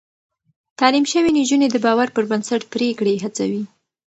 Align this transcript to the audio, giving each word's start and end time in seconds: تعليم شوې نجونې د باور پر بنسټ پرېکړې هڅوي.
تعليم 0.79 1.05
شوې 1.11 1.31
نجونې 1.37 1.67
د 1.71 1.75
باور 1.85 2.07
پر 2.15 2.23
بنسټ 2.31 2.61
پرېکړې 2.73 3.13
هڅوي. 3.23 3.63